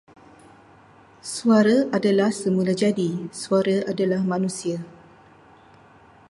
Suara 1.31 1.77
adalah 1.97 2.29
semulajadi, 2.41 3.11
suara 3.41 3.77
adalah 3.91 4.21
manusia. 4.31 4.77